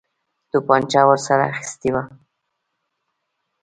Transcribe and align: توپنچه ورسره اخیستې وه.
توپنچه 0.51 0.99
ورسره 1.07 1.43
اخیستې 1.51 1.89
وه. 1.93 2.03